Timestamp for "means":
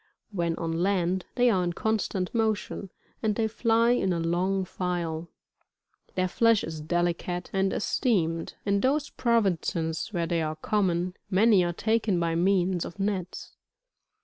12.33-12.83